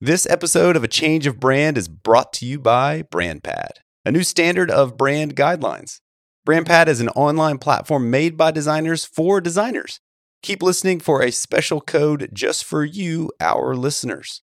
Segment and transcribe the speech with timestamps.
[0.00, 3.70] This episode of A Change of Brand is brought to you by BrandPad,
[4.04, 5.98] a new standard of brand guidelines.
[6.46, 9.98] BrandPad is an online platform made by designers for designers.
[10.40, 14.42] Keep listening for a special code just for you, our listeners.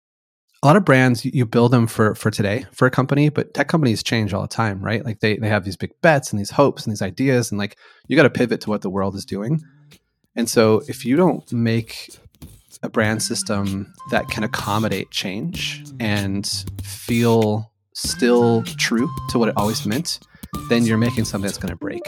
[0.64, 3.68] A lot of brands you build them for for today for a company, but tech
[3.68, 5.06] companies change all the time, right?
[5.06, 7.78] Like they they have these big bets and these hopes and these ideas, and like
[8.08, 9.62] you got to pivot to what the world is doing.
[10.36, 12.10] And so if you don't make
[12.84, 19.86] a brand system that can accommodate change and feel still true to what it always
[19.86, 20.20] meant,
[20.68, 22.02] then you're making something that's going to break.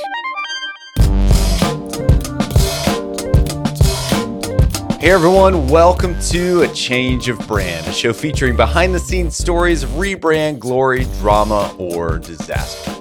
[4.99, 9.83] Hey everyone, welcome to A Change of Brand, a show featuring behind the scenes stories
[9.83, 12.91] of rebrand, glory, drama, or disaster.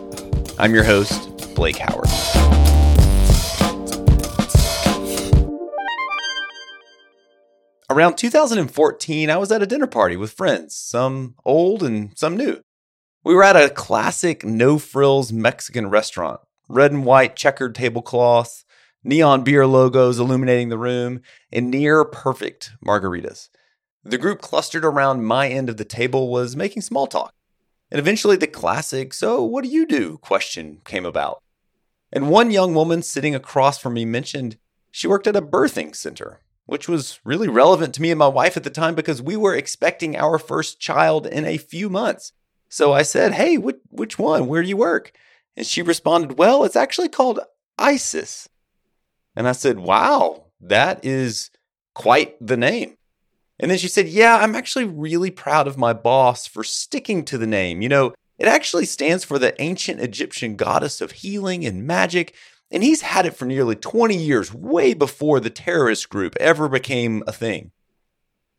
[0.61, 2.54] I'm your host, Blake Howard.
[7.91, 12.63] Around 2014, I was at a dinner party with friends, some old and some new.
[13.23, 18.65] We were at a classic no frills Mexican restaurant, red and white checkered tablecloths,
[19.03, 21.21] neon beer logos illuminating the room,
[21.53, 23.51] and near perfect margaritas.
[24.03, 27.35] The group clustered around my end of the table was making small talk.
[27.91, 31.43] And eventually the classic, so what do you do question came about.
[32.11, 34.57] And one young woman sitting across from me mentioned
[34.91, 38.57] she worked at a birthing center which was really relevant to me and my wife
[38.57, 42.33] at the time because we were expecting our first child in a few months.
[42.69, 44.47] So I said, Hey, which, which one?
[44.47, 45.13] Where do you work?
[45.57, 47.41] And she responded, Well, it's actually called
[47.79, 48.49] ISIS.
[49.37, 51.51] And I said, Wow, that is
[51.95, 52.97] quite the name.
[53.59, 57.39] And then she said, Yeah, I'm actually really proud of my boss for sticking to
[57.39, 57.83] the name.
[57.83, 62.35] You know, it actually stands for the ancient Egyptian goddess of healing and magic.
[62.75, 67.23] And he's had it for nearly 20 years, way before the terrorist group ever became
[67.25, 67.71] a thing.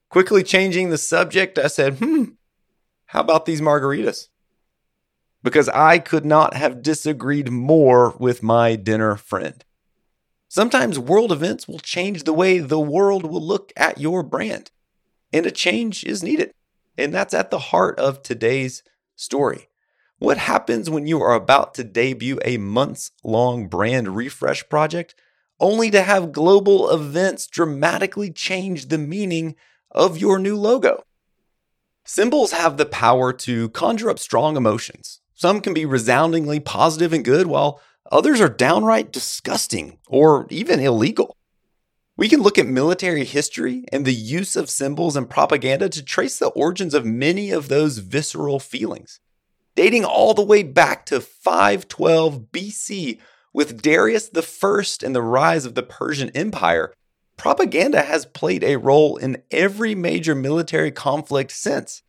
[0.09, 2.23] Quickly changing the subject, I said, hmm,
[3.07, 4.29] how about these margaritas?
[5.43, 9.61] Because I could not have disagreed more with my dinner friend.
[10.47, 14.71] Sometimes world events will change the way the world will look at your brand,
[15.33, 16.53] and a change is needed.
[16.97, 18.81] And that's at the heart of today's
[19.17, 19.67] story.
[20.19, 25.13] What happens when you are about to debut a months long brand refresh project
[25.59, 29.55] only to have global events dramatically change the meaning
[29.91, 31.03] of your new logo?
[32.05, 35.19] Symbols have the power to conjure up strong emotions.
[35.33, 41.35] Some can be resoundingly positive and good, while others are downright disgusting or even illegal.
[42.15, 46.39] We can look at military history and the use of symbols and propaganda to trace
[46.39, 49.19] the origins of many of those visceral feelings
[49.75, 53.19] dating all the way back to 512 BC
[53.53, 56.93] with Darius I and the rise of the Persian Empire.
[57.37, 62.01] Propaganda has played a role in every major military conflict since.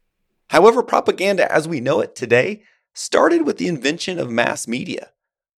[0.51, 2.63] However, propaganda as we know it today
[2.95, 5.11] started with the invention of mass media.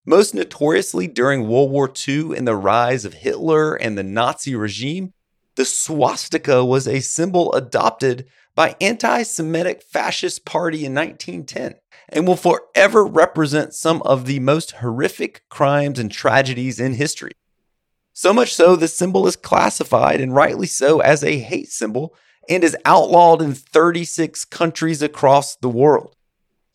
[0.06, 5.12] Most notoriously during World War II and the rise of Hitler and the Nazi regime,
[5.56, 11.74] the swastika was a symbol adopted by anti-Semitic fascist party in 1910
[12.08, 17.32] and will forever represent some of the most horrific crimes and tragedies in history.
[18.12, 22.14] So much so, the symbol is classified, and rightly so, as a hate symbol
[22.48, 26.16] and is outlawed in 36 countries across the world.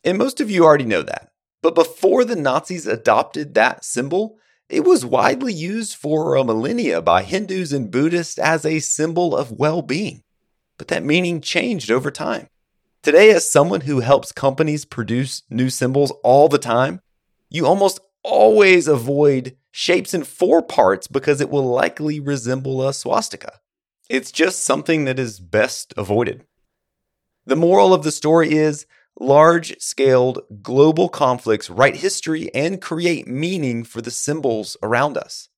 [0.04, 1.32] And most of you already know that.
[1.62, 4.38] But before the Nazis adopted that symbol,
[4.70, 9.52] it was widely used for a millennia by Hindus and Buddhists as a symbol of
[9.52, 10.22] well being.
[10.78, 12.48] But that meaning changed over time.
[13.03, 17.02] Today, as someone who helps companies produce new symbols all the time,
[17.50, 23.59] you almost always avoid shapes in four parts because it will likely resemble a swastika.
[24.09, 26.46] It's just something that is best avoided.
[27.46, 28.86] The moral of the story is
[29.19, 35.50] large scaled global conflicts write history and create meaning for the symbols around us.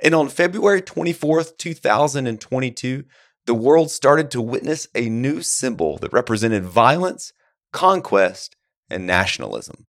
[0.00, 3.04] And on February 24th, 2022,
[3.46, 7.32] the world started to witness a new symbol that represented violence,
[7.72, 8.56] conquest,
[8.90, 9.86] and nationalism.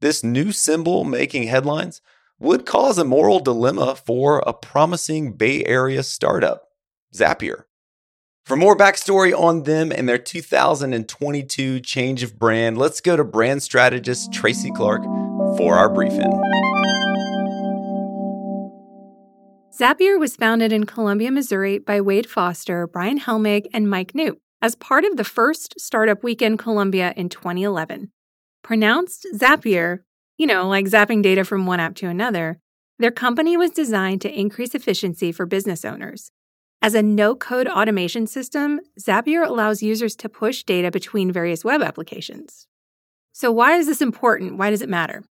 [0.00, 2.00] This new symbol making headlines
[2.38, 6.68] would cause a moral dilemma for a promising Bay Area startup,
[7.14, 7.64] Zapier.
[8.44, 13.62] For more backstory on them and their 2022 change of brand, let's go to brand
[13.62, 15.02] strategist Tracy Clark
[15.56, 16.63] for our briefing.
[19.76, 24.76] Zapier was founded in Columbia, Missouri by Wade Foster, Brian Helmig, and Mike Knoop as
[24.76, 28.12] part of the first Startup Weekend Columbia in 2011.
[28.62, 30.04] Pronounced Zapier,
[30.38, 32.60] you know, like zapping data from one app to another,
[33.00, 36.30] their company was designed to increase efficiency for business owners.
[36.80, 41.82] As a no code automation system, Zapier allows users to push data between various web
[41.82, 42.68] applications.
[43.32, 44.56] So, why is this important?
[44.56, 45.24] Why does it matter?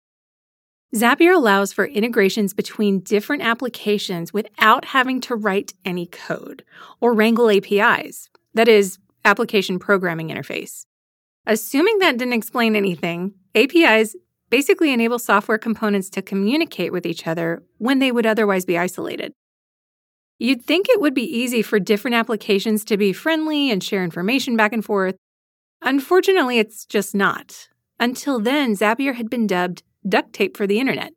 [0.94, 6.64] Zapier allows for integrations between different applications without having to write any code
[7.00, 10.86] or wrangle APIs, that is, application programming interface.
[11.46, 14.16] Assuming that didn't explain anything, APIs
[14.50, 19.32] basically enable software components to communicate with each other when they would otherwise be isolated.
[20.40, 24.56] You'd think it would be easy for different applications to be friendly and share information
[24.56, 25.14] back and forth.
[25.82, 27.68] Unfortunately, it's just not.
[28.00, 31.12] Until then, Zapier had been dubbed duct tape for the internet.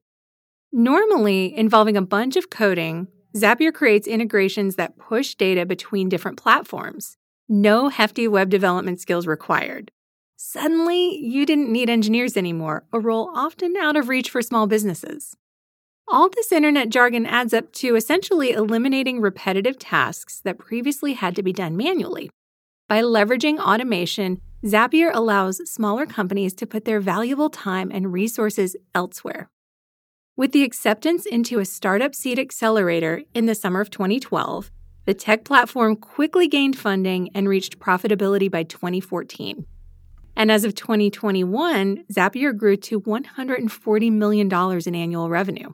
[0.72, 7.18] Normally, involving a bunch of coding, Zapier creates integrations that push data between different platforms.
[7.48, 9.92] No hefty web development skills required.
[10.36, 15.36] Suddenly, you didn't need engineers anymore, a role often out of reach for small businesses.
[16.08, 21.44] All this internet jargon adds up to essentially eliminating repetitive tasks that previously had to
[21.44, 22.30] be done manually.
[22.90, 29.50] By leveraging automation, Zapier allows smaller companies to put their valuable time and resources elsewhere.
[30.38, 34.72] With the acceptance into a startup seed accelerator in the summer of 2012,
[35.06, 39.66] the tech platform quickly gained funding and reached profitability by 2014.
[40.38, 44.50] And as of 2021, Zapier grew to $140 million
[44.88, 45.74] in annual revenue.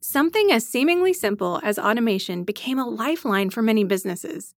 [0.00, 4.56] Something as seemingly simple as automation became a lifeline for many businesses.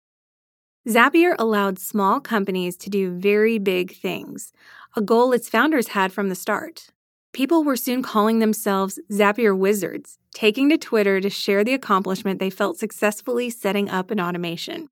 [0.86, 4.52] Zapier allowed small companies to do very big things,
[4.94, 6.88] a goal its founders had from the start.
[7.32, 12.50] People were soon calling themselves Zapier wizards, taking to Twitter to share the accomplishment they
[12.50, 14.88] felt successfully setting up an automation.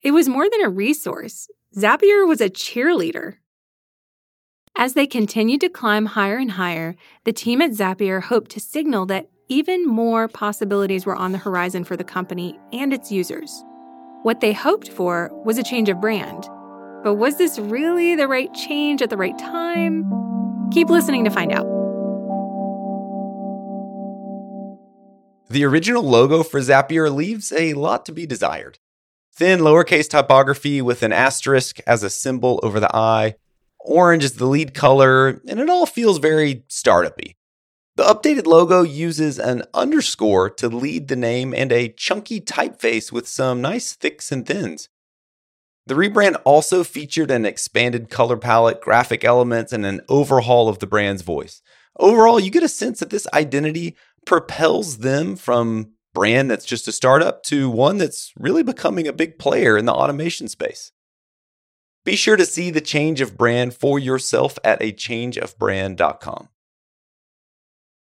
[0.00, 3.38] It was more than a resource, Zapier was a cheerleader.
[4.76, 6.94] As they continued to climb higher and higher,
[7.24, 11.82] the team at Zapier hoped to signal that even more possibilities were on the horizon
[11.82, 13.64] for the company and its users.
[14.26, 16.48] What they hoped for was a change of brand.
[17.04, 20.04] But was this really the right change at the right time?
[20.72, 21.64] Keep listening to find out.
[25.48, 28.80] The original logo for Zapier leaves a lot to be desired.
[29.32, 33.36] Thin lowercase typography with an asterisk as a symbol over the I.
[33.78, 37.36] Orange is the lead color, and it all feels very startupy.
[37.96, 43.26] The updated logo uses an underscore to lead the name and a chunky typeface with
[43.26, 44.90] some nice thicks and thins.
[45.86, 50.86] The rebrand also featured an expanded color palette, graphic elements, and an overhaul of the
[50.86, 51.62] brand's voice.
[51.98, 53.96] Overall, you get a sense that this identity
[54.26, 59.38] propels them from brand that's just a startup to one that's really becoming a big
[59.38, 60.92] player in the automation space.
[62.04, 66.48] Be sure to see the change of brand for yourself at a changeofbrand.com.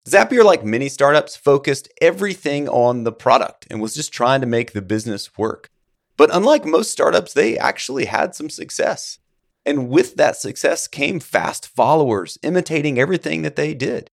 [0.07, 4.71] Zapier, like many startups, focused everything on the product and was just trying to make
[4.71, 5.69] the business work.
[6.17, 9.19] But unlike most startups, they actually had some success.
[9.65, 14.11] And with that success came fast followers imitating everything that they did.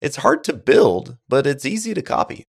[0.00, 2.46] It's hard to build, but it's easy to copy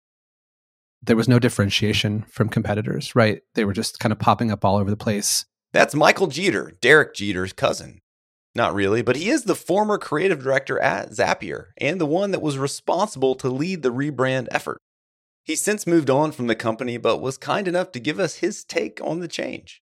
[1.05, 3.41] there was no differentiation from competitors, right?
[3.53, 5.45] They were just kind of popping up all over the place.
[5.71, 7.99] That's Michael Jeter, Derek Jeter's cousin.
[8.55, 12.41] Not really, but he is the former creative director at Zapier and the one that
[12.41, 14.79] was responsible to lead the rebrand effort.
[15.43, 18.63] He's since moved on from the company, but was kind enough to give us his
[18.63, 19.81] take on the change.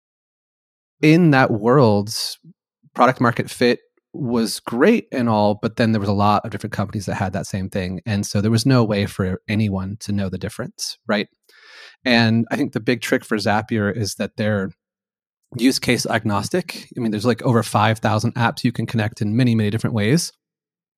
[1.01, 2.15] In that world,
[2.95, 3.80] product market fit
[4.13, 7.33] was great and all, but then there was a lot of different companies that had
[7.33, 8.01] that same thing.
[8.06, 11.28] And so there was no way for anyone to know the difference, right?
[12.06, 14.71] And I think the big trick for Zapier is that they're
[15.58, 16.88] use case agnostic.
[16.96, 20.31] I mean, there's like over 5,000 apps you can connect in many, many different ways,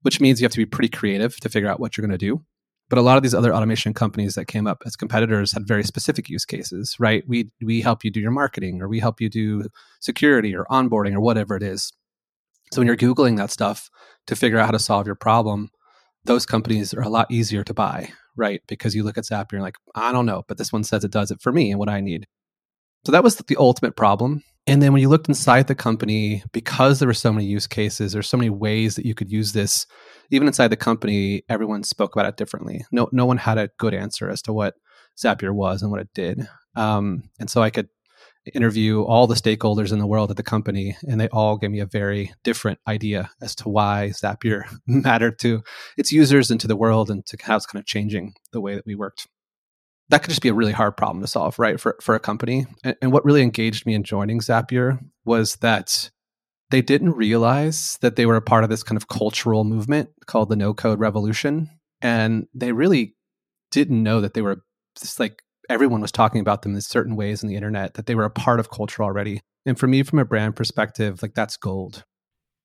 [0.01, 2.25] which means you have to be pretty creative to figure out what you're going to
[2.25, 2.43] do.
[2.89, 5.83] But a lot of these other automation companies that came up as competitors had very
[5.83, 7.23] specific use cases, right?
[7.27, 9.63] We we help you do your marketing or we help you do
[10.01, 11.91] security or onboarding or whatever it is.
[12.71, 13.89] So when you're Googling that stuff
[14.27, 15.69] to figure out how to solve your problem,
[16.25, 18.61] those companies are a lot easier to buy, right?
[18.67, 21.03] Because you look at Zapier and you're like, I don't know, but this one says
[21.03, 22.27] it does it for me and what I need.
[23.05, 24.43] So that was the ultimate problem.
[24.65, 28.13] And then when you looked inside the company, because there were so many use cases,
[28.13, 29.85] there's so many ways that you could use this.
[30.31, 32.85] Even inside the company, everyone spoke about it differently.
[32.91, 34.75] No, no one had a good answer as to what
[35.17, 36.47] Zapier was and what it did.
[36.75, 37.89] Um, and so I could
[38.53, 41.79] interview all the stakeholders in the world at the company, and they all gave me
[41.79, 45.63] a very different idea as to why Zapier mattered to
[45.97, 48.75] its users and to the world and to how it's kind of changing the way
[48.75, 49.27] that we worked.
[50.09, 52.65] That could just be a really hard problem to solve, right, for, for a company.
[52.83, 56.11] And, and what really engaged me in joining Zapier was that
[56.69, 60.49] they didn't realize that they were a part of this kind of cultural movement called
[60.49, 61.69] the no code revolution.
[62.01, 63.15] And they really
[63.71, 64.63] didn't know that they were
[64.99, 68.15] just like everyone was talking about them in certain ways on the internet that they
[68.15, 69.41] were a part of culture already.
[69.65, 72.03] And for me, from a brand perspective, like that's gold.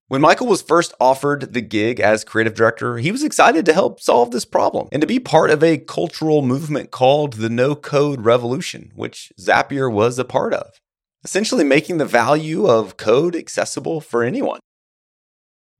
[0.08, 4.00] When Michael was first offered the gig as creative director, he was excited to help
[4.00, 8.22] solve this problem and to be part of a cultural movement called the No Code
[8.22, 10.80] Revolution, which Zapier was a part of,
[11.22, 14.60] essentially making the value of code accessible for anyone.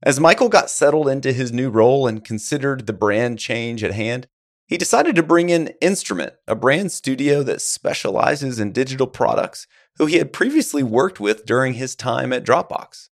[0.03, 4.27] As Michael got settled into his new role and considered the brand change at hand,
[4.67, 9.65] he decided to bring in Instrument, a brand studio that specializes in digital products,
[9.97, 13.09] who he had previously worked with during his time at Dropbox.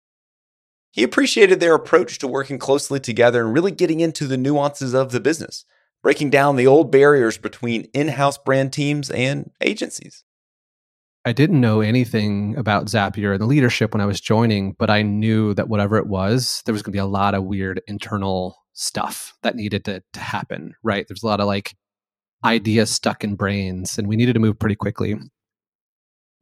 [0.93, 5.11] He appreciated their approach to working closely together and really getting into the nuances of
[5.11, 5.65] the business,
[6.03, 10.23] breaking down the old barriers between in house brand teams and agencies.
[11.25, 15.01] I didn't know anything about Zapier and the leadership when I was joining, but I
[15.01, 18.55] knew that whatever it was, there was going to be a lot of weird internal
[18.73, 21.07] stuff that needed to, to happen, right?
[21.07, 21.75] There's a lot of like
[22.45, 25.15] ideas stuck in brains, and we needed to move pretty quickly.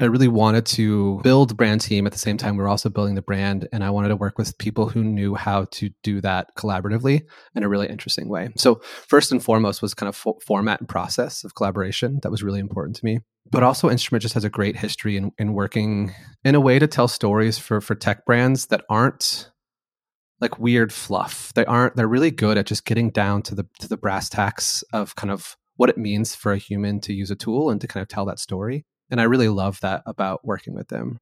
[0.01, 3.15] I really wanted to build brand team at the same time we were also building
[3.15, 3.67] the brand.
[3.71, 7.21] And I wanted to work with people who knew how to do that collaboratively
[7.55, 8.49] in a really interesting way.
[8.57, 12.19] So, first and foremost was kind of fo- format and process of collaboration.
[12.23, 13.19] That was really important to me.
[13.51, 16.87] But also, Instrument just has a great history in, in working in a way to
[16.87, 19.51] tell stories for, for tech brands that aren't
[20.39, 21.53] like weird fluff.
[21.53, 24.83] They aren't, they're really good at just getting down to the, to the brass tacks
[24.91, 27.87] of kind of what it means for a human to use a tool and to
[27.87, 28.85] kind of tell that story.
[29.11, 31.19] And I really love that about working with them.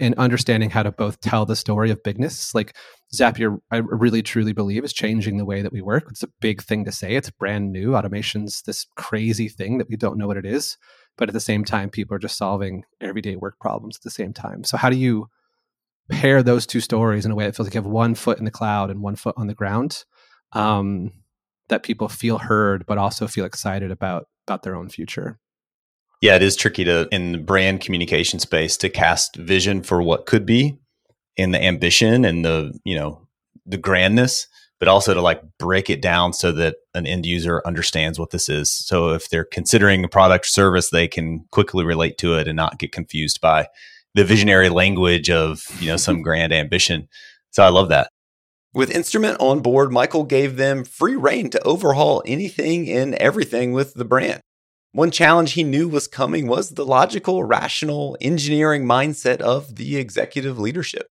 [0.00, 2.74] And understanding how to both tell the story of bigness, like
[3.14, 6.06] Zapier, I really truly believe is changing the way that we work.
[6.08, 7.14] It's a big thing to say.
[7.14, 7.94] It's brand new.
[7.94, 10.78] Automation's this crazy thing that we don't know what it is.
[11.18, 14.32] But at the same time, people are just solving everyday work problems at the same
[14.32, 14.64] time.
[14.64, 15.28] So, how do you
[16.10, 18.46] pair those two stories in a way that feels like you have one foot in
[18.46, 20.04] the cloud and one foot on the ground?
[20.52, 21.12] Um,
[21.68, 25.38] that people feel heard, but also feel excited about about their own future.
[26.22, 30.24] Yeah, it is tricky to in the brand communication space to cast vision for what
[30.24, 30.78] could be
[31.36, 33.26] and the ambition and the, you know,
[33.66, 34.46] the grandness,
[34.78, 38.48] but also to like break it down so that an end user understands what this
[38.48, 38.72] is.
[38.72, 42.56] So if they're considering a product or service, they can quickly relate to it and
[42.56, 43.66] not get confused by
[44.14, 47.08] the visionary language of, you know, some grand ambition.
[47.50, 48.08] So I love that.
[48.72, 53.94] With Instrument on board, Michael gave them free reign to overhaul anything and everything with
[53.94, 54.40] the brand.
[54.92, 60.58] One challenge he knew was coming was the logical, rational engineering mindset of the executive
[60.58, 61.06] leadership.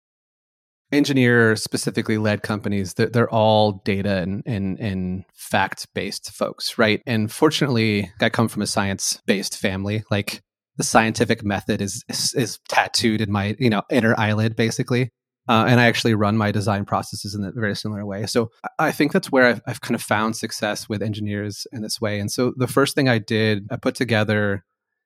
[0.92, 7.02] Engineer specifically led companies, they're, they're all data and, and, and fact based folks, right?
[7.08, 10.04] And fortunately, I come from a science based family.
[10.12, 10.42] Like
[10.78, 15.10] the scientific method is, is, is tattooed in my you know inner eyelid, basically.
[15.52, 18.26] Uh, and I actually run my design processes in a very similar way.
[18.26, 22.00] So I think that's where I've, I've kind of found success with engineers in this
[22.00, 22.22] way.
[22.22, 24.64] And so the first thing I did, I put together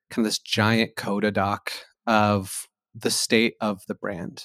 [0.08, 1.72] kind of this giant coda doc
[2.06, 4.44] of the state of the brand.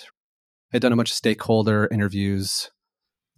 [0.74, 2.72] I had done a bunch of stakeholder interviews.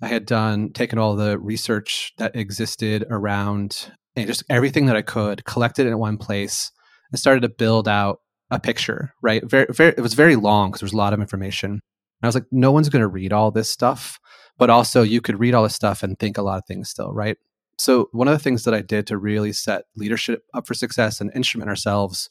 [0.01, 5.01] I had done taken all the research that existed around and just everything that I
[5.01, 6.72] could, collected it in one place,
[7.12, 9.13] and started to build out a picture.
[9.22, 9.93] Right, very, very.
[9.98, 11.82] It was very long because there was a lot of information
[12.25, 14.19] I was like, no one's going to read all this stuff,
[14.57, 17.11] but also you could read all this stuff and think a lot of things still,
[17.13, 17.37] right?
[17.77, 21.19] So one of the things that I did to really set leadership up for success
[21.19, 22.29] and instrument ourselves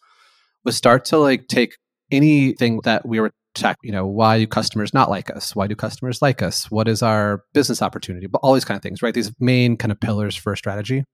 [0.64, 1.76] was start to like take
[2.10, 5.54] anything that we were tech, you know, why do customers not like us?
[5.54, 6.70] Why do customers like us?
[6.70, 8.26] What is our business opportunity?
[8.26, 9.14] But all these kind of things, right?
[9.14, 11.04] These main kind of pillars for a strategy.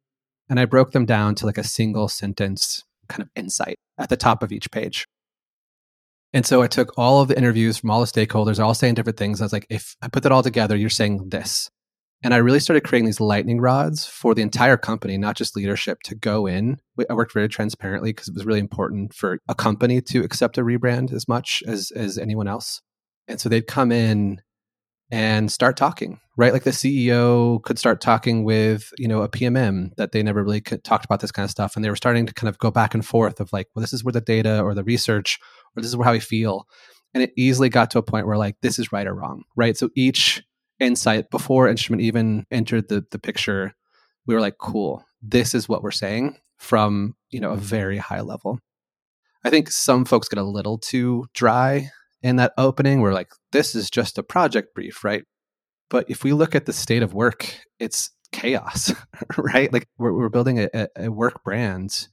[0.49, 4.17] And I broke them down to like a single sentence kind of insight at the
[4.17, 5.07] top of each page.
[6.33, 9.19] And so I took all of the interviews from all the stakeholders, all saying different
[9.19, 9.41] things.
[9.41, 11.71] I was like, if I put that all together, you're saying this.
[12.23, 16.01] And I really started creating these lightning rods for the entire company, not just leadership,
[16.05, 16.79] to go in.
[17.09, 20.63] I worked very transparently because it was really important for a company to accept a
[20.63, 22.83] rebrand as much as, as anyone else.
[23.29, 24.41] And so they'd come in
[25.11, 26.53] and start talking, right?
[26.53, 30.61] Like the CEO could start talking with, you know, a PMM that they never really
[30.61, 31.77] talked about this kind of stuff.
[31.77, 33.93] And they were starting to kind of go back and forth of like, well, this
[33.93, 35.39] is where the data or the research
[35.77, 36.67] or this is how we feel.
[37.15, 39.77] And it easily got to a point where like, this is right or wrong, right?
[39.77, 40.43] So each
[40.79, 43.75] insight before instrument even entered the, the picture,
[44.27, 48.21] we were like, cool, this is what we're saying from, you know, a very high
[48.21, 48.59] level.
[49.45, 51.91] I think some folks get a little too dry
[52.23, 55.25] in that opening we're like this is just a project brief right
[55.89, 58.93] but if we look at the state of work it's chaos
[59.39, 62.09] right like we're, we're building a, a, work brand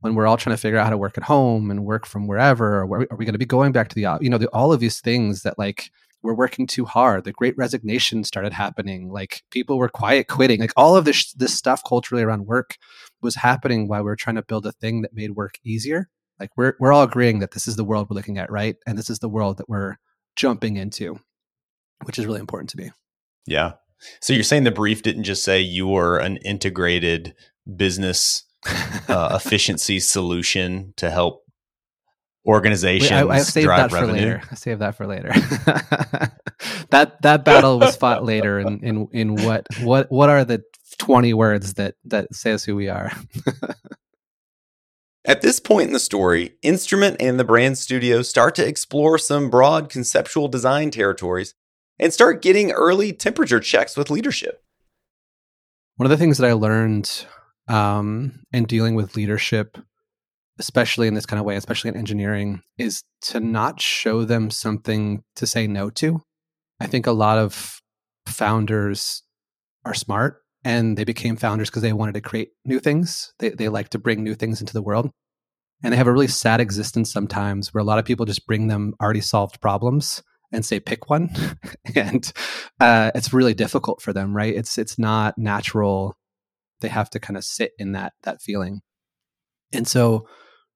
[0.00, 2.26] when we're all trying to figure out how to work at home and work from
[2.26, 4.72] wherever or are we going to be going back to the you know the, all
[4.72, 5.90] of these things that like
[6.22, 10.72] we're working too hard the great resignation started happening like people were quiet quitting like
[10.76, 12.76] all of this this stuff culturally around work
[13.20, 16.08] was happening while we were trying to build a thing that made work easier.
[16.38, 18.76] Like we're we're all agreeing that this is the world we're looking at, right?
[18.86, 19.96] And this is the world that we're
[20.36, 21.18] jumping into,
[22.04, 22.92] which is really important to me.
[23.46, 23.72] Yeah.
[24.20, 27.34] So you're saying the brief didn't just say you were an integrated
[27.76, 31.44] business uh, efficiency solution to help
[32.46, 34.12] organizations Wait, I, I saved drive that revenue.
[34.12, 34.42] for later.
[34.50, 35.28] I saved that for later.
[36.90, 40.62] that that battle was fought later in, in in what what what are the
[40.98, 43.12] 20 words that that says who we are.
[45.24, 49.50] At this point in the story, Instrument and the brand studio start to explore some
[49.50, 51.54] broad conceptual design territories
[51.98, 54.62] and start getting early temperature checks with leadership.
[55.96, 57.26] One of the things that I learned
[57.68, 59.78] um, in dealing with leadership,
[60.58, 65.22] especially in this kind of way, especially in engineering, is to not show them something
[65.36, 66.22] to say no to.
[66.80, 67.80] I think a lot of
[68.26, 69.22] founders
[69.84, 73.32] are smart and they became founders because they wanted to create new things.
[73.38, 75.10] They, they like to bring new things into the world.
[75.82, 78.66] And they have a really sad existence sometimes where a lot of people just bring
[78.66, 81.30] them already solved problems and say pick one
[81.94, 82.32] and
[82.80, 86.16] uh, it's really difficult for them right it's it's not natural
[86.80, 88.80] they have to kind of sit in that that feeling
[89.72, 90.26] and so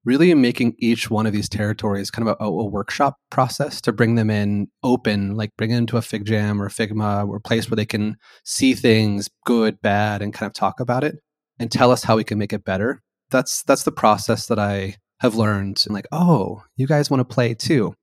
[0.05, 4.15] really making each one of these territories kind of a, a, workshop process to bring
[4.15, 7.77] them in open like bring them to a FigJam or figma or a place where
[7.77, 11.15] they can see things good bad and kind of talk about it
[11.59, 14.95] and tell us how we can make it better that's that's the process that i
[15.19, 17.95] have learned and like oh you guys want to play too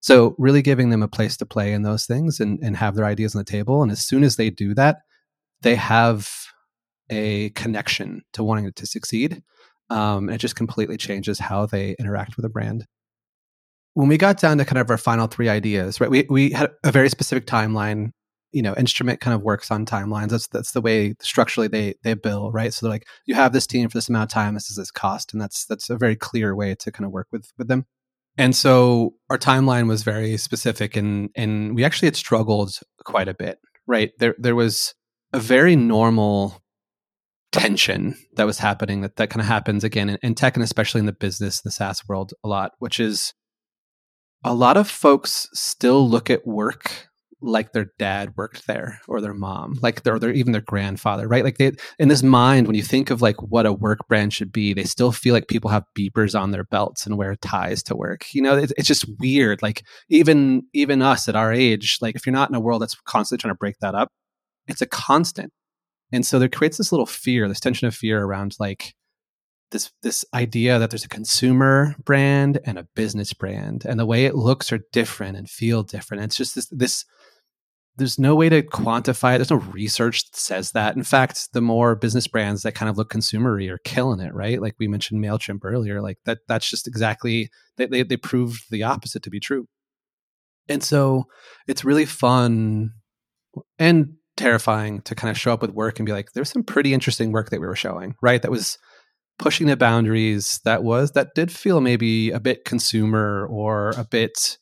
[0.00, 3.04] so really giving them a place to play in those things and, and have their
[3.04, 3.82] ideas on the table.
[3.82, 4.98] And as soon as they do that,
[5.62, 6.30] they have
[7.10, 9.42] a connection to wanting it to succeed.
[9.90, 12.84] Um, and it just completely changes how they interact with a brand.
[13.94, 16.70] When we got down to kind of our final three ideas, right, we, we had
[16.84, 18.10] a very specific timeline.
[18.52, 20.30] You know, instrument kind of works on timelines.
[20.30, 22.72] That's that's the way structurally they they bill, right?
[22.72, 24.90] So they're like, you have this team for this amount of time, this is this
[24.90, 27.84] cost, and that's that's a very clear way to kind of work with with them.
[28.38, 33.34] And so our timeline was very specific and and we actually had struggled quite a
[33.34, 34.12] bit, right?
[34.18, 34.94] There there was
[35.32, 36.62] a very normal
[37.52, 41.00] tension that was happening that, that kind of happens again in, in tech and especially
[41.00, 43.32] in the business, the SaaS world a lot, which is
[44.44, 47.08] a lot of folks still look at work
[47.40, 51.44] like their dad worked there or their mom like their, their even their grandfather right?
[51.44, 54.50] Like they in this mind when you think of like what a work brand should
[54.50, 57.96] be they still feel like people have beepers on their belts and wear ties to
[57.96, 58.56] work you know?
[58.56, 62.48] It's, it's just weird like even even us at our age like if you're not
[62.48, 64.08] in a world that's constantly trying to break that up
[64.66, 65.52] it's a constant
[66.12, 68.94] and so there creates this little fear this tension of fear around like
[69.70, 74.24] this this idea that there's a consumer brand and a business brand and the way
[74.24, 77.04] it looks are different and feel different And it's just this this
[77.98, 79.38] there's no way to quantify it.
[79.38, 80.94] There's no research that says that.
[80.94, 84.62] In fact, the more business brands that kind of look consumery are killing it, right?
[84.62, 88.84] Like we mentioned MailChimp earlier, like that that's just exactly they, they, they proved the
[88.84, 89.66] opposite to be true.
[90.68, 91.24] And so
[91.66, 92.92] it's really fun
[93.78, 96.94] and terrifying to kind of show up with work and be like, there's some pretty
[96.94, 98.40] interesting work that we were showing, right?
[98.40, 98.78] That was
[99.38, 104.58] pushing the boundaries that was that did feel maybe a bit consumer or a bit,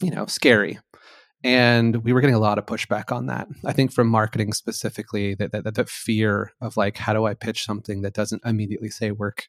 [0.00, 0.78] you know, scary.
[1.42, 5.34] And we were getting a lot of pushback on that i think from marketing specifically
[5.34, 9.10] that, that, that fear of like how do i pitch something that doesn't immediately say
[9.10, 9.46] work?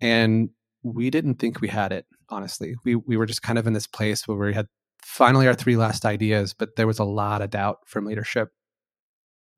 [0.00, 0.50] And
[0.82, 2.74] we didn't think we had it honestly.
[2.84, 4.66] We, we were just kind of in this place where we had
[5.04, 8.50] finally our three last ideas but there was a lot of doubt from leadership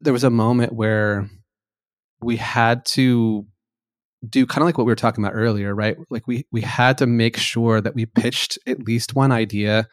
[0.03, 1.29] there was a moment where
[2.21, 3.47] we had to
[4.29, 6.99] do kind of like what we were talking about earlier right like we we had
[6.99, 9.89] to make sure that we pitched at least one idea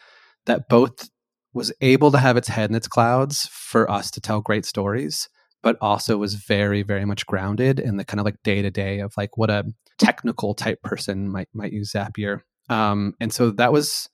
[0.46, 1.10] that both
[1.54, 5.28] was able to have its head in its clouds for us to tell great stories,
[5.64, 9.00] but also was very, very much grounded in the kind of like day to day
[9.00, 9.66] of like what a
[9.98, 12.42] technical type person might might use Zapier.
[12.70, 14.10] Um, and so that was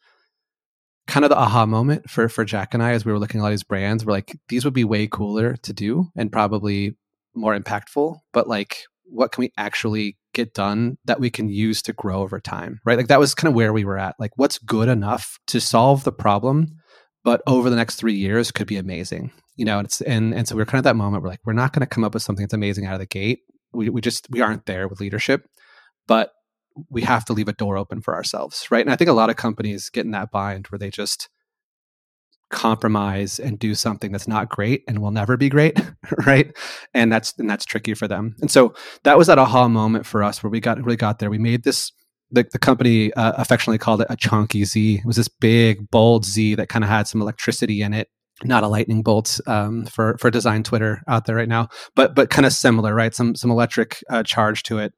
[1.08, 3.44] kind of the aha moment for for Jack and I as we were looking at
[3.44, 4.06] all these brands.
[4.06, 6.96] We're like, these would be way cooler to do and probably
[7.34, 11.94] more impactful, but like what can we actually get done that we can use to
[11.94, 14.58] grow over time right like that was kind of where we were at like what's
[14.58, 16.68] good enough to solve the problem
[17.26, 19.32] but over the next three years could be amazing.
[19.58, 21.24] You know, and it's and and so we're kind of that moment.
[21.24, 23.06] We're like, we're not going to come up with something that's amazing out of the
[23.08, 23.40] gate.
[23.74, 25.50] We we just we aren't there with leadership,
[26.08, 26.32] but
[26.90, 28.86] we have to leave a door open for ourselves, right?
[28.86, 31.30] And I think a lot of companies get in that bind where they just
[32.52, 35.78] compromise and do something that's not great and will never be great
[36.28, 36.56] right
[36.94, 38.72] and that's and that's tricky for them and so
[39.04, 41.64] that was that aha moment for us where we got really got there we made
[41.64, 41.92] this
[42.32, 44.96] the, the company uh, affectionately called it a chunky Z.
[44.96, 48.10] It was this big, bold Z that kind of had some electricity in it.
[48.44, 52.30] not a lightning bolt um, for for design Twitter out there right now, but but
[52.30, 53.16] kind of similar, right?
[53.16, 54.94] Some some electric uh, charge to it,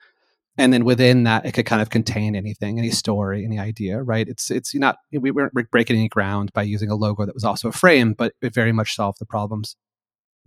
[0.58, 4.28] and then within that, it could kind of contain anything, any story, any idea, right?
[4.28, 7.70] It's it's not we weren't breaking any ground by using a logo that was also
[7.70, 9.76] a frame, but it very much solved the problems.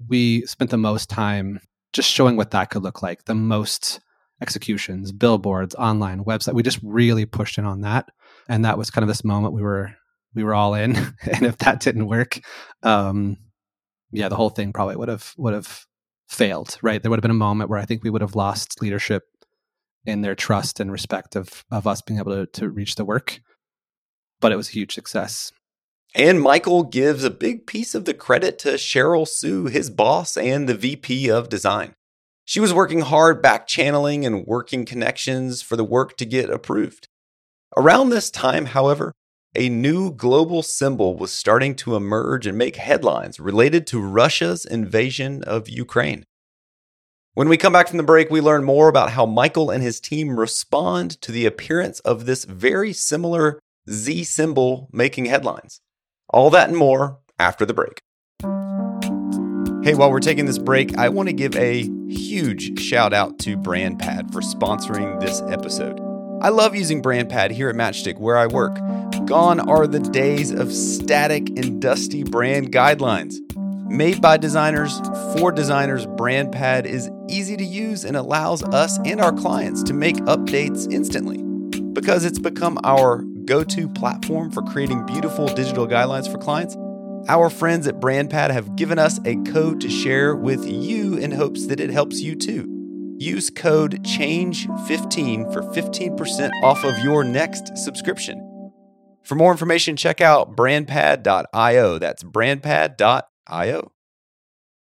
[0.08, 1.60] We spent the most time
[1.92, 4.00] just showing what that could look like, the most
[4.40, 6.54] executions, billboards, online, website.
[6.54, 8.08] We just really pushed in on that,
[8.48, 9.94] and that was kind of this moment we were
[10.34, 10.96] we were all in.
[11.22, 12.40] and if that didn't work,
[12.82, 13.36] um,
[14.10, 15.86] yeah, the whole thing probably would have would have
[16.28, 16.78] failed.
[16.82, 17.00] Right?
[17.00, 19.22] There would have been a moment where I think we would have lost leadership
[20.04, 23.40] in their trust and respect of of us being able to, to reach the work.
[24.40, 25.52] But it was a huge success.
[26.14, 30.68] And Michael gives a big piece of the credit to Cheryl Sue, his boss and
[30.68, 31.94] the VP of design.
[32.44, 37.06] She was working hard back channeling and working connections for the work to get approved.
[37.76, 39.12] Around this time, however,
[39.54, 45.44] a new global symbol was starting to emerge and make headlines related to Russia's invasion
[45.44, 46.24] of Ukraine.
[47.34, 50.00] When we come back from the break, we learn more about how Michael and his
[50.00, 55.80] team respond to the appearance of this very similar Z symbol making headlines.
[56.30, 58.00] All that and more after the break.
[59.84, 63.56] Hey, while we're taking this break, I want to give a huge shout out to
[63.56, 66.00] BrandPad for sponsoring this episode.
[66.42, 68.74] I love using BrandPad here at Matchstic where I work.
[69.26, 73.36] Gone are the days of static and dusty brand guidelines.
[73.90, 75.00] Made by designers
[75.34, 80.14] for designers, BrandPad is easy to use and allows us and our clients to make
[80.26, 81.42] updates instantly.
[81.92, 86.76] Because it's become our go to platform for creating beautiful digital guidelines for clients,
[87.28, 91.66] our friends at BrandPad have given us a code to share with you in hopes
[91.66, 92.68] that it helps you too.
[93.18, 98.46] Use code CHANGE15 for 15% off of your next subscription.
[99.24, 101.98] For more information, check out brandpad.io.
[101.98, 103.29] That's brandpad.io.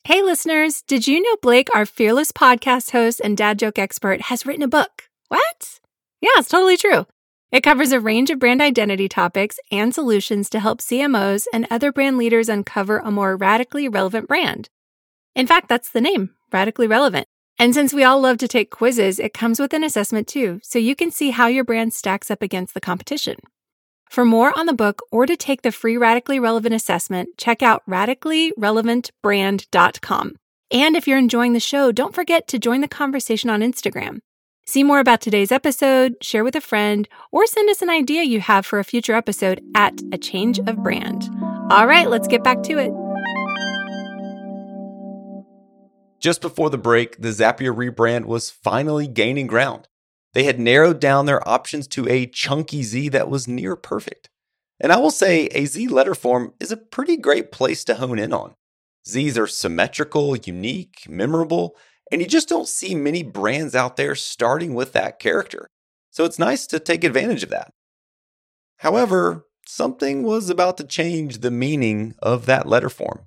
[0.04, 4.44] Hey, listeners, did you know Blake, our fearless podcast host and dad joke expert, has
[4.44, 5.08] written a book?
[5.28, 5.80] What?
[6.20, 7.06] Yeah, it's totally true.
[7.52, 11.90] It covers a range of brand identity topics and solutions to help CMOs and other
[11.90, 14.68] brand leaders uncover a more radically relevant brand.
[15.34, 17.26] In fact, that's the name, Radically Relevant.
[17.58, 20.78] And since we all love to take quizzes, it comes with an assessment too, so
[20.78, 23.36] you can see how your brand stacks up against the competition.
[24.10, 27.84] For more on the book or to take the free Radically Relevant assessment, check out
[27.88, 30.36] radicallyrelevantbrand.com.
[30.72, 34.18] And if you're enjoying the show, don't forget to join the conversation on Instagram.
[34.66, 38.40] See more about today's episode, share with a friend, or send us an idea you
[38.40, 41.30] have for a future episode at A Change of Brand.
[41.70, 42.90] All right, let's get back to it.
[46.18, 49.86] Just before the break, the Zapier rebrand was finally gaining ground.
[50.32, 54.28] They had narrowed down their options to a chunky Z that was near perfect.
[54.78, 58.18] And I will say, a Z letter form is a pretty great place to hone
[58.18, 58.54] in on.
[59.06, 61.76] Zs are symmetrical, unique, memorable,
[62.10, 65.68] and you just don't see many brands out there starting with that character.
[66.10, 67.72] So it's nice to take advantage of that.
[68.78, 73.26] However, something was about to change the meaning of that letter form.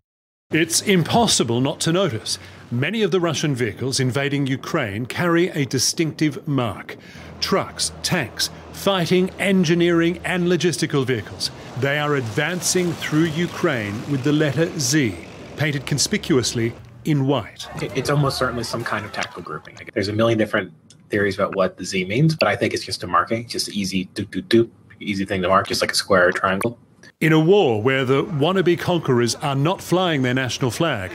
[0.53, 2.37] It's impossible not to notice.
[2.69, 6.95] Many of the Russian vehicles invading Ukraine carry a distinctive mark
[7.39, 11.49] trucks, tanks, fighting, engineering, and logistical vehicles.
[11.79, 15.15] They are advancing through Ukraine with the letter Z,
[15.57, 17.67] painted conspicuously in white.
[17.81, 19.75] It's almost certainly some kind of tactical grouping.
[19.91, 20.71] There's a million different
[21.09, 24.05] theories about what the Z means, but I think it's just a marking, just easy
[24.13, 26.77] doop doop doop, easy thing to mark, just like a square or triangle.
[27.23, 31.13] In a war where the wannabe conquerors are not flying their national flag,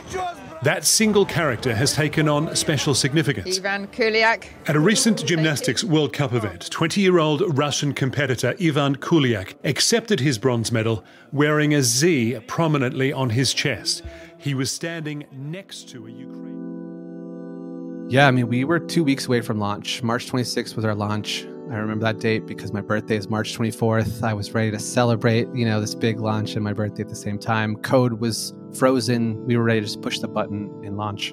[0.63, 3.59] that single character has taken on special significance.
[3.59, 4.47] Ivan Kuliak.
[4.65, 10.19] At a recent Gymnastics World Cup event, 20 year old Russian competitor Ivan Kuliak accepted
[10.19, 14.01] his bronze medal wearing a Z prominently on his chest.
[14.39, 18.07] He was standing next to a Ukrainian.
[18.09, 20.01] Yeah, I mean, we were two weeks away from launch.
[20.01, 21.45] March 26th was our launch.
[21.71, 24.23] I remember that date because my birthday is March 24th.
[24.23, 27.15] I was ready to celebrate, you know, this big launch and my birthday at the
[27.15, 27.75] same time.
[27.75, 29.45] Code was frozen.
[29.45, 31.31] We were ready to just push the button and launch.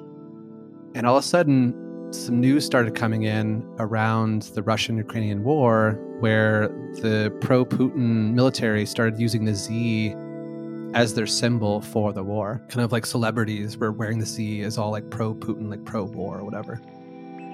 [0.95, 1.75] And all of a sudden,
[2.13, 6.69] some news started coming in around the Russian Ukrainian war where
[7.01, 10.15] the pro Putin military started using the Z
[10.93, 12.63] as their symbol for the war.
[12.69, 16.05] Kind of like celebrities were wearing the Z as all like pro Putin, like pro
[16.05, 16.81] war or whatever.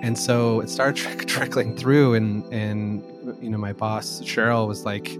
[0.02, 3.02] And so it started tr- trickling through, and and
[3.40, 5.16] you know my boss Cheryl was like,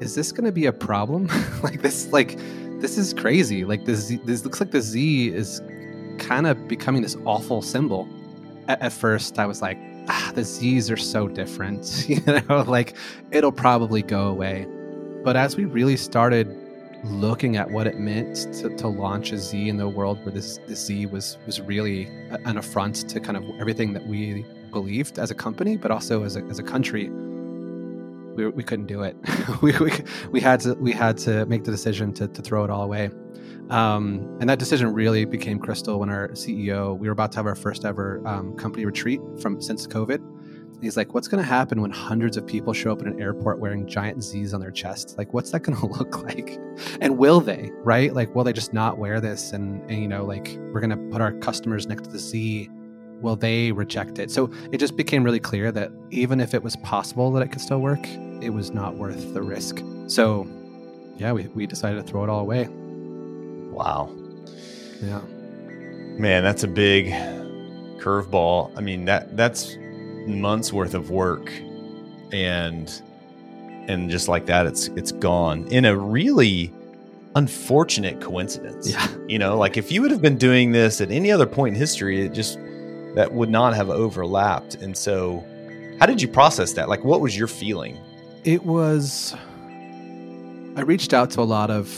[0.00, 1.28] "Is this going to be a problem?
[1.62, 2.36] like this, like
[2.80, 3.64] this is crazy.
[3.64, 5.62] Like this, this looks like the Z is
[6.18, 8.08] kind of becoming this awful symbol."
[8.66, 12.06] At, at first, I was like, "Ah, the Z's are so different.
[12.08, 12.96] you know, like
[13.30, 14.66] it'll probably go away."
[15.22, 16.48] But as we really started
[17.04, 20.58] looking at what it meant to, to launch a Z in the world where this,
[20.66, 22.06] this Z was was really
[22.44, 26.36] an affront to kind of everything that we believed as a company, but also as
[26.36, 27.08] a, as a country.
[27.08, 29.16] We, we couldn't do it.
[29.62, 29.92] we, we,
[30.30, 33.10] we had to we had to make the decision to, to throw it all away.
[33.70, 37.46] Um, and that decision really became crystal when our CEO, we were about to have
[37.46, 40.20] our first ever um, company retreat from since COVID.
[40.80, 43.58] He's like, what's going to happen when hundreds of people show up in an airport
[43.58, 45.16] wearing giant Z's on their chest?
[45.16, 46.58] Like, what's that going to look like?
[47.00, 48.12] And will they, right?
[48.12, 49.52] Like, will they just not wear this?
[49.52, 52.68] And, and you know, like, we're going to put our customers next to the Z.
[53.20, 54.30] Will they reject it?
[54.30, 57.62] So it just became really clear that even if it was possible that it could
[57.62, 58.06] still work,
[58.42, 59.82] it was not worth the risk.
[60.08, 60.46] So,
[61.16, 62.68] yeah, we, we decided to throw it all away.
[62.68, 64.14] Wow.
[65.02, 65.20] Yeah.
[66.18, 67.08] Man, that's a big
[68.00, 68.72] curveball.
[68.76, 69.76] I mean, that that's
[70.26, 71.52] months worth of work
[72.32, 73.02] and
[73.88, 76.72] and just like that it's it's gone in a really
[77.36, 78.90] unfortunate coincidence.
[78.90, 79.06] Yeah.
[79.28, 81.78] You know, like if you would have been doing this at any other point in
[81.78, 82.58] history, it just
[83.14, 84.76] that would not have overlapped.
[84.76, 85.44] And so
[86.00, 86.88] how did you process that?
[86.88, 87.98] Like what was your feeling?
[88.44, 89.34] It was
[90.76, 91.88] I reached out to a lot of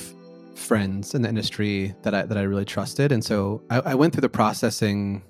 [0.54, 3.12] friends in the industry that I that I really trusted.
[3.12, 5.22] And so I, I went through the processing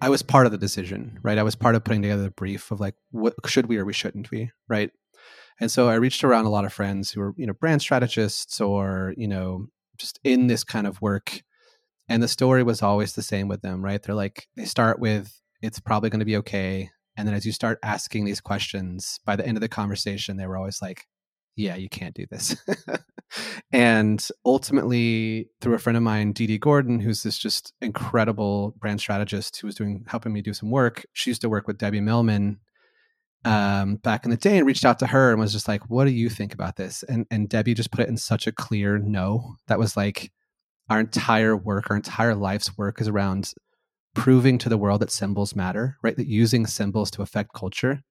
[0.00, 1.38] I was part of the decision, right?
[1.38, 3.92] I was part of putting together the brief of like, what should we or we
[3.92, 4.90] shouldn't we, right?
[5.60, 8.60] And so I reached around a lot of friends who were, you know, brand strategists
[8.60, 11.42] or, you know, just in this kind of work.
[12.08, 14.00] And the story was always the same with them, right?
[14.02, 16.90] They're like, they start with, it's probably going to be okay.
[17.16, 20.46] And then as you start asking these questions, by the end of the conversation, they
[20.46, 21.06] were always like,
[21.58, 22.56] yeah, you can't do this.
[23.72, 29.00] and ultimately, through a friend of mine, Dee Dee Gordon, who's this just incredible brand
[29.00, 31.04] strategist who was doing helping me do some work.
[31.12, 32.60] She used to work with Debbie Millman
[33.44, 36.04] um, back in the day and reached out to her and was just like, "What
[36.04, 38.96] do you think about this?" And and Debbie just put it in such a clear
[38.96, 39.56] no.
[39.66, 40.30] That was like
[40.88, 43.52] our entire work, our entire life's work is around
[44.14, 46.16] proving to the world that symbols matter, right?
[46.16, 48.02] That using symbols to affect culture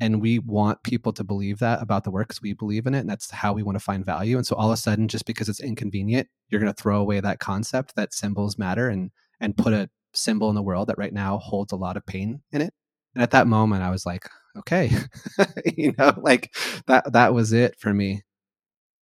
[0.00, 3.00] and we want people to believe that about the work because we believe in it
[3.00, 5.26] and that's how we want to find value and so all of a sudden just
[5.26, 9.56] because it's inconvenient you're going to throw away that concept that symbols matter and and
[9.56, 12.60] put a symbol in the world that right now holds a lot of pain in
[12.60, 12.72] it.
[13.14, 14.90] And at that moment i was like okay
[15.76, 16.54] you know like
[16.86, 18.22] that that was it for me.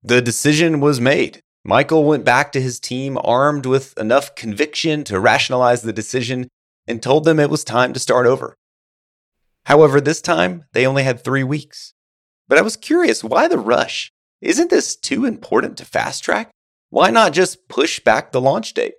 [0.05, 1.41] The decision was made.
[1.63, 6.49] Michael went back to his team armed with enough conviction to rationalize the decision
[6.87, 8.57] and told them it was time to start over
[9.65, 11.93] However, this time they only had three weeks.
[12.47, 14.11] But I was curious why the rush?
[14.41, 16.51] Isn't this too important to fast track?
[16.89, 18.95] Why not just push back the launch date?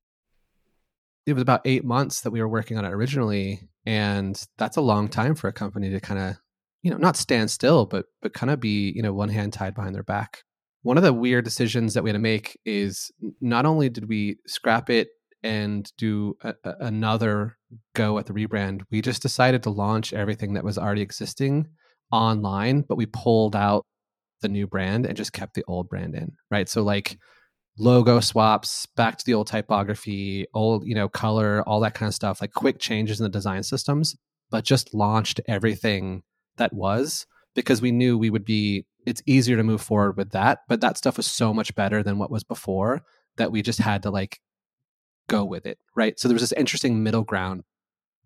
[1.27, 3.69] It was about eight months that we were working on it originally.
[3.87, 6.37] And that's a long time for a company to kind of,
[6.83, 9.75] you know, not stand still, but but kind of be, you know, one hand tied
[9.75, 10.43] behind their back.
[10.83, 14.39] One of the weird decisions that we had to make is not only did we
[14.47, 15.09] scrap it
[15.43, 17.57] and do a, a, another
[17.95, 21.69] go at the rebrand, we just decided to launch everything that was already existing
[22.13, 23.85] online, but we pulled out
[24.43, 26.69] the new brand and just kept the old brand in, right?
[26.69, 27.19] So like
[27.79, 32.15] logo swaps, back to the old typography, old, you know, color, all that kind of
[32.15, 34.17] stuff, like quick changes in the design systems,
[34.51, 36.23] but just launched everything
[36.57, 40.61] that was because we knew we would be it's easier to move forward with that,
[40.69, 43.03] but that stuff was so much better than what was before
[43.37, 44.39] that we just had to like
[45.29, 46.19] go with it, right?
[46.19, 47.65] So there was this interesting middle ground.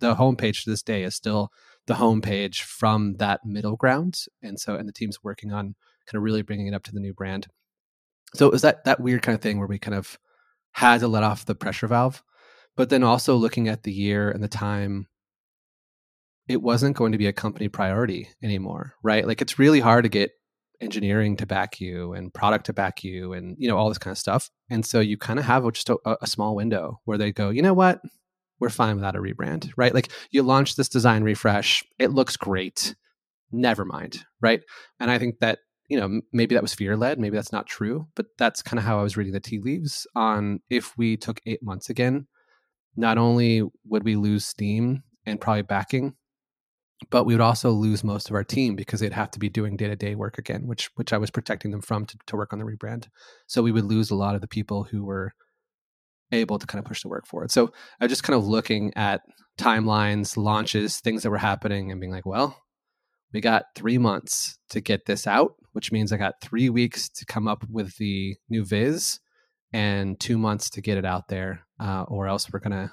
[0.01, 1.51] The homepage to this day is still
[1.87, 5.75] the homepage from that middle ground, and so and the team's working on
[6.07, 7.49] kind of really bringing it up to the new brand.
[8.35, 10.19] So it was that that weird kind of thing where we kind of
[10.73, 12.23] had to let off the pressure valve,
[12.77, 15.09] but then also looking at the year and the time
[16.47, 19.27] it wasn't going to be a company priority anymore, right?
[19.27, 20.31] Like it's really hard to get
[20.81, 24.13] engineering to back you and product to back you and you know all this kind
[24.13, 24.51] of stuff.
[24.71, 27.63] And so you kind of have just a, a, small window where they go you
[27.63, 28.01] know what?
[28.61, 29.95] We're fine without a rebrand right?
[29.95, 32.95] Like you launch this design refresh it looks great.
[33.51, 34.63] Never mind right?
[35.01, 38.07] And i think that you know maybe that was fear led maybe that's not true
[38.15, 41.41] but that's kind of how i was reading the tea leaves on if we took
[41.47, 42.27] eight months again
[42.97, 46.15] not only would we lose steam and probably backing
[47.11, 49.77] but we would also lose most of our team because they'd have to be doing
[49.77, 52.65] day-to-day work again which which i was protecting them from to, to work on the
[52.65, 53.09] rebrand.
[53.47, 55.33] So we would lose a lot of the people who were
[56.33, 57.51] able to kind of push the work forward.
[57.51, 59.23] So i was just kind of looking at
[59.59, 62.63] timelines launches things that were happening and being like well
[63.33, 67.27] we got three months to get this out which means i got three weeks to
[67.27, 69.19] come up with the new viz
[69.73, 72.91] and two months to get it out there uh, or else we're to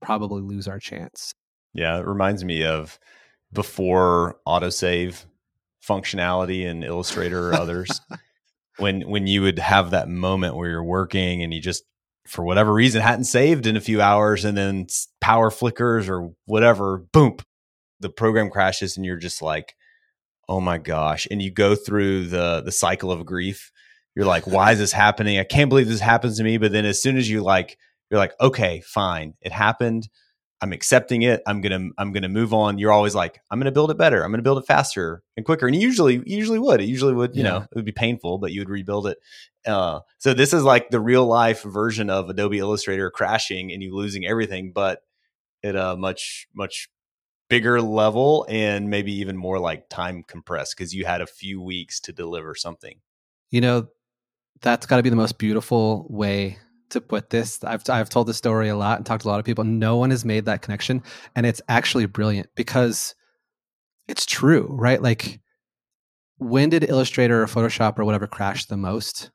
[0.00, 1.34] probably lose our chance.
[1.74, 2.98] Yeah it reminds me of
[3.52, 5.24] before autosave
[5.86, 8.00] functionality in Illustrator or others.
[8.78, 11.84] when when you would have that moment where you're working and you just
[12.26, 14.86] for whatever reason hadn't saved in a few hours and then
[15.20, 17.36] power flickers or whatever, boom,
[18.00, 19.74] the program crashes and you're just like,
[20.48, 21.26] oh my gosh.
[21.30, 23.72] And you go through the the cycle of grief.
[24.14, 25.38] You're like, why is this happening?
[25.38, 26.58] I can't believe this happens to me.
[26.58, 27.78] But then as soon as you like,
[28.10, 30.08] you're like, okay, fine, it happened.
[30.60, 31.42] I'm accepting it.
[31.46, 32.78] I'm gonna I'm gonna move on.
[32.78, 34.24] You're always like, I'm gonna build it better.
[34.24, 35.66] I'm gonna build it faster and quicker.
[35.66, 36.80] And usually usually would.
[36.80, 37.50] It usually would, you yeah.
[37.50, 39.18] know, it would be painful, but you would rebuild it.
[39.66, 43.94] Uh, so this is like the real life version of Adobe Illustrator crashing and you
[43.94, 45.02] losing everything, but
[45.62, 46.88] at a much much
[47.48, 52.00] bigger level and maybe even more like time compressed because you had a few weeks
[52.00, 53.00] to deliver something.
[53.50, 53.88] You know,
[54.60, 56.58] that's got to be the most beautiful way
[56.90, 57.62] to put this.
[57.64, 59.64] I've I've told the story a lot and talked to a lot of people.
[59.64, 61.02] No one has made that connection,
[61.36, 63.14] and it's actually brilliant because
[64.06, 65.02] it's true, right?
[65.02, 65.40] Like,
[66.38, 69.30] when did Illustrator or Photoshop or whatever crash the most?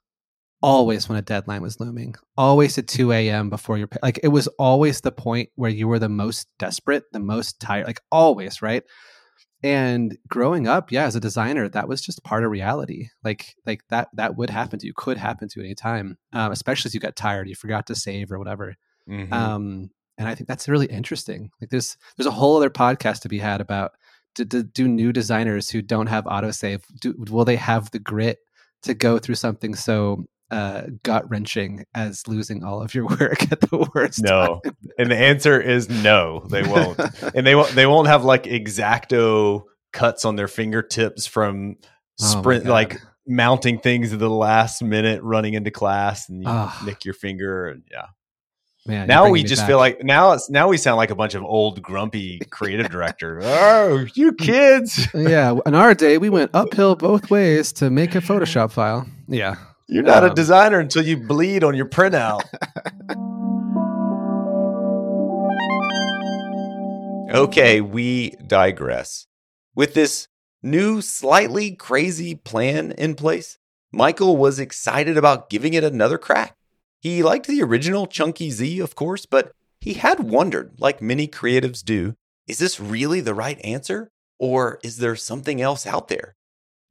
[0.61, 2.15] Always when a deadline was looming.
[2.37, 3.49] Always at two a.m.
[3.49, 4.19] before your like.
[4.23, 7.85] It was always the point where you were the most desperate, the most tired.
[7.85, 8.83] Like always, right?
[9.63, 13.07] And growing up yeah as a designer that was just part of reality.
[13.23, 16.51] Like like that that would happen to you could happen to you any time um,
[16.51, 18.75] especially as you got tired you forgot to save or whatever.
[19.09, 19.33] Mm-hmm.
[19.33, 21.49] um, and i think that's really interesting.
[21.59, 23.91] Like there's there's a whole other podcast to be had about
[24.35, 28.39] do, do, do new designers who don't have autosave do, will they have the grit
[28.83, 33.59] to go through something so uh, gut wrenching as losing all of your work at
[33.59, 34.21] the worst.
[34.21, 34.61] No,
[34.97, 36.99] and the answer is no, they won't,
[37.35, 37.71] and they won't.
[37.71, 43.79] They won't have like exacto cuts on their fingertips from oh sprint, oh like mounting
[43.79, 46.81] things at the last minute, running into class, and you oh.
[46.85, 47.67] nick your finger.
[47.67, 48.05] And yeah,
[48.85, 49.69] Man, now we just back.
[49.69, 53.39] feel like now it's now we sound like a bunch of old grumpy creative director.
[53.41, 55.07] oh, you kids!
[55.15, 59.07] yeah, in our day, we went uphill both ways to make a Photoshop file.
[59.27, 59.55] Yeah,
[59.93, 62.41] you're not um, a designer until you bleed on your printout.
[67.35, 69.27] okay, we digress.
[69.75, 70.27] With this
[70.63, 73.59] new, slightly crazy plan in place,
[73.91, 76.55] Michael was excited about giving it another crack.
[76.99, 81.83] He liked the original Chunky Z, of course, but he had wondered, like many creatives
[81.83, 82.15] do,
[82.47, 84.09] is this really the right answer?
[84.39, 86.35] Or is there something else out there?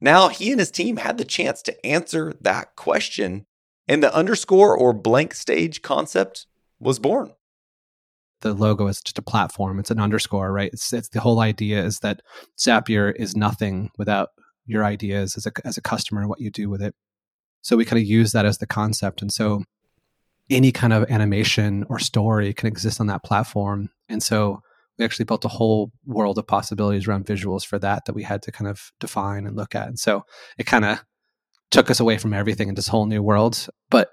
[0.03, 3.47] Now he and his team had the chance to answer that question,
[3.87, 6.47] and the underscore or blank stage concept
[6.81, 7.31] was born.
[8.41, 10.71] The logo is just a platform, it's an underscore, right?
[10.73, 12.21] It's, it's the whole idea is that
[12.59, 14.31] Zapier is nothing without
[14.67, 16.97] your ideas as a, as a customer and what you do with it.
[17.61, 19.23] So we kind of use that as the concept.
[19.23, 19.63] And so
[20.51, 23.91] any kind of animation or story can exist on that platform.
[24.09, 24.63] And so
[25.03, 28.43] we actually built a whole world of possibilities around visuals for that that we had
[28.43, 29.89] to kind of define and look at.
[29.89, 30.25] And so
[30.57, 31.05] it kind of
[31.71, 33.69] took us away from everything in this whole new world.
[33.91, 34.11] But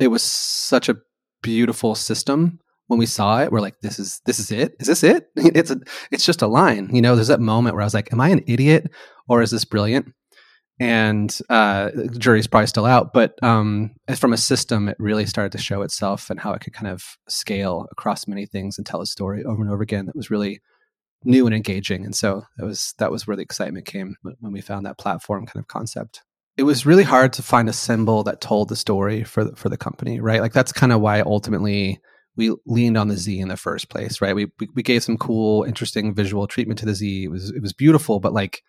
[0.00, 0.96] it was such a
[1.42, 3.52] beautiful system when we saw it.
[3.52, 4.74] We're like, this is this is it?
[4.80, 5.26] Is this it?
[5.36, 6.88] It's a it's just a line.
[6.94, 8.90] You know, there's that moment where I was like, am I an idiot
[9.28, 10.12] or is this brilliant?
[10.82, 13.12] And uh, the jury's probably still out.
[13.12, 16.72] But um, from a system, it really started to show itself and how it could
[16.72, 20.16] kind of scale across many things and tell a story over and over again that
[20.16, 20.60] was really
[21.24, 22.04] new and engaging.
[22.04, 25.46] And so that was that was where the excitement came when we found that platform
[25.46, 26.22] kind of concept.
[26.56, 29.68] It was really hard to find a symbol that told the story for the, for
[29.68, 30.40] the company, right?
[30.40, 32.00] Like that's kind of why ultimately
[32.34, 34.34] we leaned on the Z in the first place, right?
[34.34, 37.22] We, we we gave some cool, interesting visual treatment to the Z.
[37.22, 38.64] It was it was beautiful, but like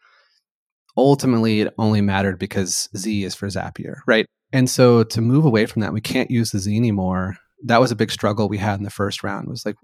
[0.97, 4.25] ultimately it only mattered because Z is for Zapier, right?
[4.51, 7.38] And so to move away from that, we can't use the Z anymore.
[7.65, 9.47] That was a big struggle we had in the first round.
[9.47, 9.77] Was like,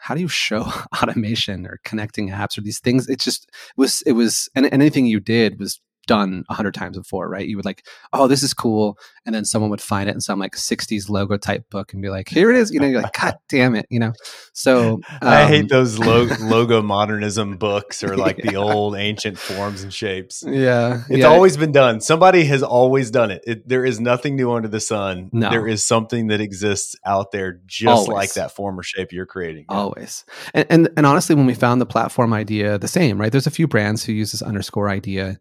[0.00, 0.60] how do you show
[1.02, 3.08] automation or connecting apps or these things?
[3.08, 7.28] It just was it was and anything you did was done a hundred times before,
[7.28, 7.46] right?
[7.46, 10.40] You would like, oh, this is cool, and then someone would find it in some
[10.40, 12.72] like '60s logo type book and be like, here it is.
[12.72, 14.12] You know, you're like, God damn it, you know.
[14.54, 18.50] So um, I hate um, those lo- logo modernism books or like yeah.
[18.50, 20.42] the old ancient forms and shapes.
[20.44, 21.26] Yeah, it's yeah.
[21.26, 22.00] always been done.
[22.00, 23.44] Somebody has always done it.
[23.46, 23.68] it.
[23.68, 25.30] There is nothing new under the sun.
[25.32, 25.50] No.
[25.50, 28.08] There is something that exists out there just always.
[28.08, 29.66] like that form or shape you're creating.
[29.70, 29.76] Yeah.
[29.76, 33.30] Always, and, and and honestly, when we found the platform idea, the same, right?
[33.30, 35.38] There's a few brands who use this underscore idea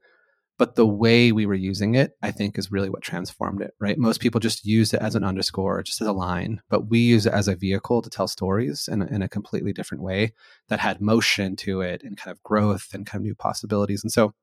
[0.58, 3.98] but the way we were using it i think is really what transformed it right?
[3.98, 7.26] Most people just use it as an underscore just as a line but we use
[7.26, 10.34] it as a vehicle to tell stories in, in a completely different way
[10.70, 14.04] that had motion to it and kind of growth and kind of new possibilities.
[14.04, 14.34] And so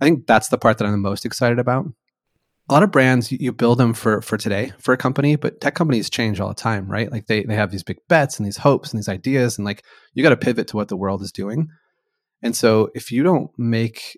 [0.00, 1.86] i think that's the part that i'm the most excited about.
[2.70, 5.74] A lot of brands you build them for for today for a company but tech
[5.74, 7.10] companies change all the time right?
[7.10, 9.84] Like they they have these big bets and these hopes and these ideas and like
[10.14, 11.68] you got to pivot to what the world is doing.
[12.42, 14.16] And so if you don't make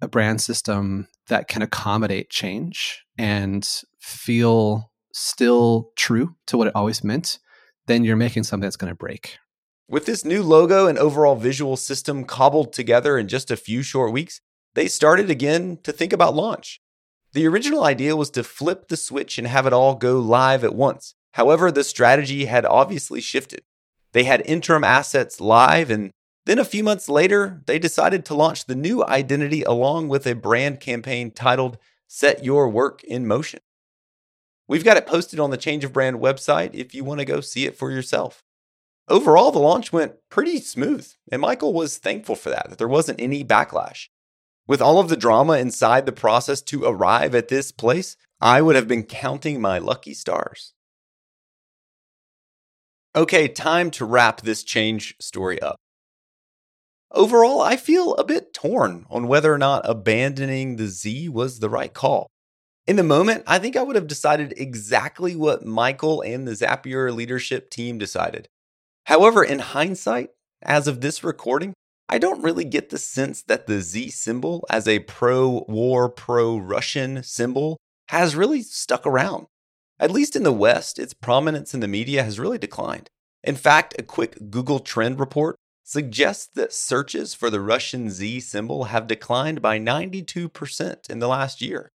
[0.00, 7.04] a brand system that can accommodate change and feel still true to what it always
[7.04, 7.38] meant,
[7.86, 9.38] then you're making something that's going to break.
[9.88, 14.12] With this new logo and overall visual system cobbled together in just a few short
[14.12, 14.40] weeks,
[14.74, 16.80] they started again to think about launch.
[17.32, 20.74] The original idea was to flip the switch and have it all go live at
[20.74, 21.14] once.
[21.32, 23.62] However, the strategy had obviously shifted.
[24.12, 26.10] They had interim assets live, and
[26.46, 30.34] then a few months later, they decided to launch the new identity along with a
[30.34, 33.60] brand campaign titled Set Your Work in Motion.
[34.66, 37.40] We've got it posted on the Change of Brand website if you want to go
[37.40, 38.42] see it for yourself.
[39.08, 43.20] Overall, the launch went pretty smooth, and Michael was thankful for that, that there wasn't
[43.20, 44.06] any backlash.
[44.68, 48.76] With all of the drama inside the process to arrive at this place, I would
[48.76, 50.74] have been counting my lucky stars.
[53.16, 55.79] Okay, time to wrap this change story up.
[57.12, 61.68] Overall, I feel a bit torn on whether or not abandoning the Z was the
[61.68, 62.28] right call.
[62.86, 67.12] In the moment, I think I would have decided exactly what Michael and the Zapier
[67.12, 68.46] leadership team decided.
[69.06, 70.30] However, in hindsight,
[70.62, 71.74] as of this recording,
[72.08, 76.58] I don't really get the sense that the Z symbol as a pro war, pro
[76.58, 77.76] Russian symbol
[78.08, 79.46] has really stuck around.
[79.98, 83.08] At least in the West, its prominence in the media has really declined.
[83.42, 85.56] In fact, a quick Google trend report
[85.90, 91.60] suggests that searches for the Russian Z symbol have declined by 92% in the last
[91.60, 91.90] year.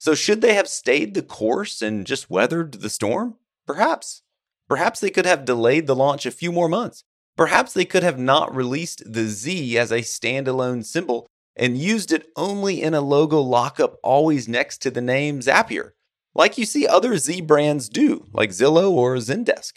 [0.00, 3.36] So, should they have stayed the course and just weathered the storm?
[3.64, 4.22] Perhaps.
[4.68, 7.04] Perhaps they could have delayed the launch a few more months.
[7.36, 12.26] Perhaps they could have not released the Z as a standalone symbol and used it
[12.34, 15.92] only in a logo lockup always next to the name Zapier,
[16.34, 19.74] like you see other Z brands do, like Zillow or Zendesk.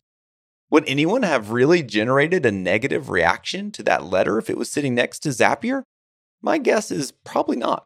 [0.72, 4.96] Would anyone have really generated a negative reaction to that letter if it was sitting
[4.96, 5.84] next to Zapier?
[6.42, 7.86] My guess is probably not.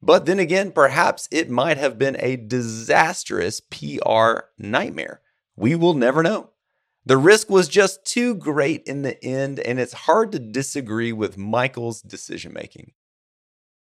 [0.00, 5.20] But then again, perhaps it might have been a disastrous PR nightmare.
[5.56, 6.50] We will never know.
[7.04, 11.36] The risk was just too great in the end, and it's hard to disagree with
[11.36, 12.92] Michael's decision making.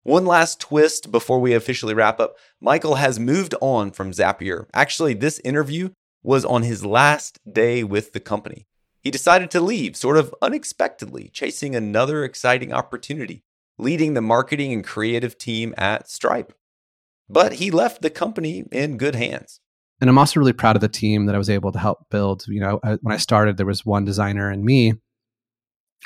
[0.04, 4.68] One last twist before we officially wrap up Michael has moved on from Zapier.
[4.74, 5.90] Actually, this interview
[6.28, 8.68] was on his last day with the company.
[9.02, 13.46] He decided to leave sort of unexpectedly, chasing another exciting opportunity,
[13.78, 16.54] leading the marketing and creative team at Stripe.
[17.30, 19.62] But he left the company in good hands
[20.00, 22.46] and I'm also really proud of the team that I was able to help build.
[22.48, 24.94] You know, uh, when I started, there was one designer and me,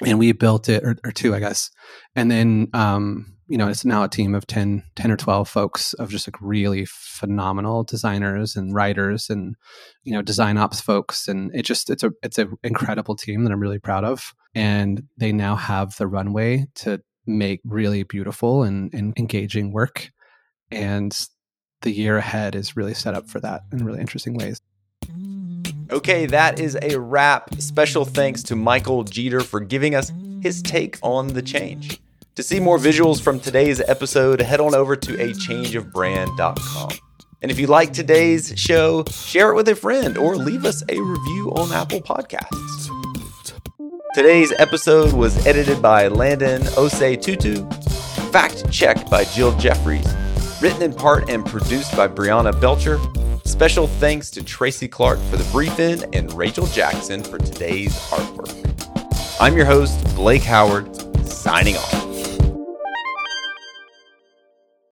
[0.05, 1.69] and we built it, or, or two, I guess.
[2.15, 5.91] And then, um, you know, it's now a team of 10, 10 or 12 folks
[5.95, 9.57] of just like really phenomenal designers and writers and,
[10.05, 11.27] you know, design ops folks.
[11.27, 14.33] And it just, it's a, it's an incredible team that I'm really proud of.
[14.55, 20.11] And they now have the runway to make really beautiful and, and engaging work.
[20.71, 21.13] And
[21.81, 24.61] the year ahead is really set up for that in really interesting ways.
[25.91, 27.53] Okay, that is a wrap.
[27.55, 31.99] Special thanks to Michael Jeter for giving us his take on the change.
[32.41, 36.89] To see more visuals from today's episode, head on over to achangeofbrand.com.
[37.43, 40.99] And if you like today's show, share it with a friend or leave us a
[40.99, 42.89] review on Apple Podcasts.
[44.15, 47.71] Today's episode was edited by Landon Oseitutu,
[48.31, 50.11] fact checked by Jill Jeffries,
[50.63, 52.99] written in part and produced by Brianna Belcher.
[53.45, 59.37] Special thanks to Tracy Clark for the briefing and Rachel Jackson for today's artwork.
[59.39, 60.89] I'm your host, Blake Howard,
[61.27, 62.10] signing off.